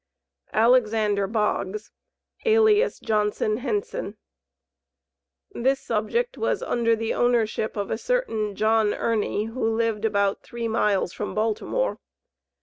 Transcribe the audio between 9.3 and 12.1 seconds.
who lived about three miles from Baltimore.